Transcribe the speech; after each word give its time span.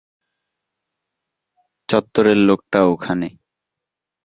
চত্বরের 1.89 2.39
লোকটা 2.47 2.79
ওখানে। 2.85 3.27